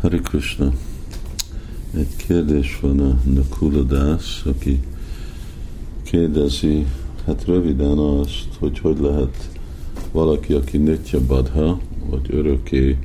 [0.00, 0.72] Hari Krishna.
[1.94, 4.80] Egy kérdés van a Nakuladász, aki
[6.02, 6.86] kérdezi,
[7.24, 9.50] hát röviden azt, hogy hogy lehet
[10.12, 11.80] valaki, aki Nitya Badha,
[12.10, 12.98] vagy örökké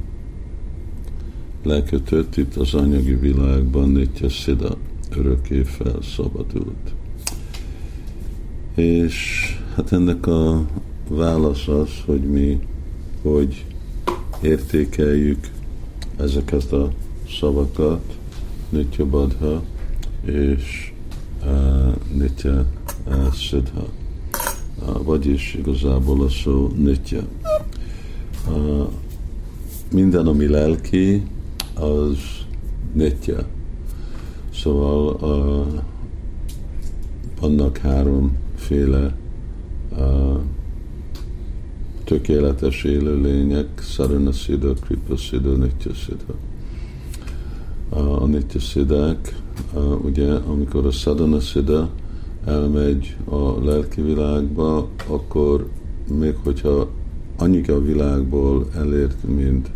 [1.64, 4.78] lekötött itt az anyagi világban, Nitya Siddha,
[5.18, 6.94] örökké felszabadult.
[8.76, 9.46] És
[9.76, 10.66] hát ennek a
[11.10, 12.60] válasz az, hogy mi
[13.22, 13.66] hogy
[14.42, 15.48] értékeljük
[16.24, 16.90] ezeket a
[17.40, 18.18] szavakat,
[18.70, 19.62] Nitya Badha
[20.26, 20.94] és
[21.46, 22.66] uh, Nitya
[23.08, 23.88] uh, Siddha.
[24.80, 27.22] Uh, vagyis igazából a szó Nitya.
[28.50, 28.88] Uh,
[29.92, 31.24] minden, ami lelki,
[31.74, 32.18] az
[32.94, 33.46] Nitya.
[34.54, 35.82] Szóval uh,
[37.40, 39.16] vannak háromféle
[42.12, 46.34] tökéletes élőlények, Sarana Siddha, Kripa Siddha, Nitya Siddha.
[47.90, 49.36] A Nitya Siddhák,
[50.04, 51.90] ugye amikor a Sadhana Siddha
[52.46, 55.70] elmegy a lelki világba, akkor
[56.20, 56.90] még hogyha
[57.38, 59.72] annyit a világból elért, mint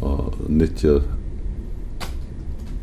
[0.00, 0.14] a
[0.46, 1.02] Nitya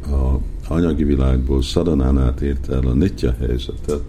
[0.01, 4.01] a anyagi világból szadanán át ért el a nitya helyzetet,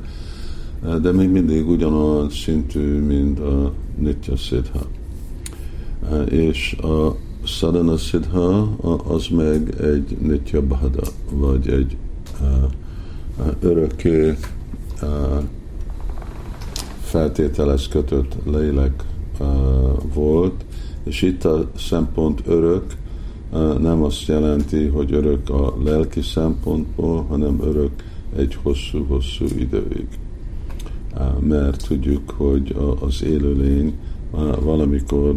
[1.02, 4.86] de még mindig ugyanolyan szintű, mint a Nitya Siddha.
[6.28, 8.76] És a Sadhana Siddha
[9.08, 11.96] az meg egy Nitya Bhada, vagy egy
[13.60, 14.36] örökké
[17.00, 19.04] feltételez kötött lélek
[20.14, 20.64] volt,
[21.04, 22.84] és itt a szempont örök
[23.80, 27.90] nem azt jelenti, hogy örök a lelki szempontból, hanem örök
[28.36, 30.08] egy hosszú-hosszú időig
[31.48, 33.98] mert tudjuk, hogy az élőlény
[34.60, 35.34] valamikor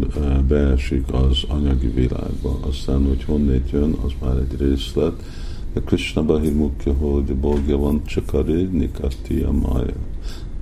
[0.48, 2.60] beesik az anyagi világba.
[2.68, 5.24] Aztán, hogy honnét jön, az már egy részlet.
[5.74, 8.02] De Krishna Bahir Mukya, hogy Bolgya van
[8.72, 9.94] Nikati a Maya.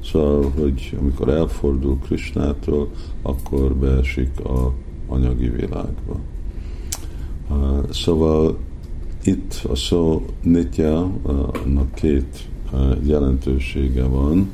[0.04, 2.90] Szóval, hogy amikor elfordul Krishnától,
[3.22, 4.74] akkor beesik a
[5.08, 6.20] anyagi világba.
[7.90, 8.58] Szóval
[9.24, 11.12] itt a szó nitya,
[11.64, 12.50] annak két
[13.04, 14.50] jelentősége van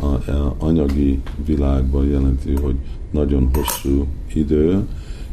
[0.00, 2.74] a anyagi világban jelenti, hogy
[3.10, 4.86] nagyon hosszú idő,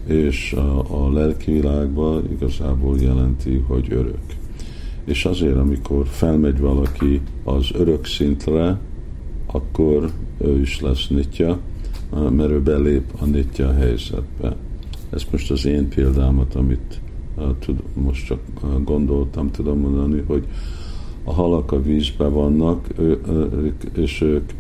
[0.05, 4.23] és a, a lelki világban igazából jelenti, hogy örök.
[5.05, 8.79] És azért, amikor felmegy valaki az örök szintre,
[9.45, 11.59] akkor ő is lesz nitya,
[12.29, 14.55] mert ő belép a nitya helyzetbe.
[15.09, 16.99] Ez most az én példámat, amit
[17.93, 18.39] most csak
[18.83, 20.47] gondoltam, tudom mondani, hogy
[21.25, 22.87] a halak a vízben vannak,
[23.95, 24.51] és ők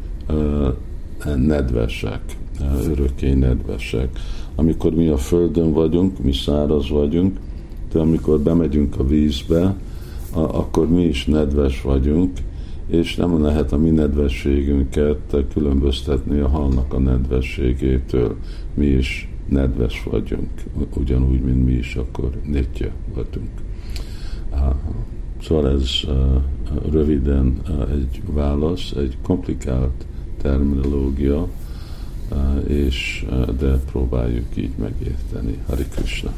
[1.35, 2.21] nedvesek,
[2.85, 4.19] örökké nedvesek.
[4.55, 7.37] Amikor mi a földön vagyunk, mi száraz vagyunk,
[7.91, 9.75] de amikor bemegyünk a vízbe,
[10.31, 12.37] akkor mi is nedves vagyunk,
[12.87, 18.35] és nem lehet a mi nedvességünket különböztetni a halnak a nedvességétől.
[18.73, 20.49] Mi is nedves vagyunk,
[20.97, 23.49] ugyanúgy, mint mi is akkor nitya vagyunk.
[25.41, 25.89] Szóval ez
[26.91, 27.61] röviden
[27.91, 30.05] egy válasz, egy komplikált
[30.41, 31.47] terminológia,
[32.67, 33.25] és
[33.59, 35.57] de próbáljuk így megérteni.
[35.67, 36.31] Hari Krishna.